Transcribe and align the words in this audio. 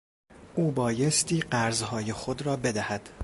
او 0.55 0.71
بایستی 0.71 1.39
قرضهای 1.39 2.13
خود 2.13 2.41
را 2.41 2.55
بدهد. 2.55 3.09